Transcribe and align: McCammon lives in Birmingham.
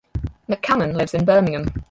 McCammon 0.49 0.95
lives 0.95 1.13
in 1.13 1.25
Birmingham. 1.25 1.67